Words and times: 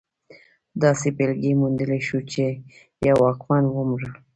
داسې 0.83 1.07
بېلګې 1.17 1.51
موندلی 1.61 1.99
شو 2.07 2.19
چې 2.31 2.45
یو 3.07 3.17
واکمن 3.23 3.63
ومړ. 3.69 3.99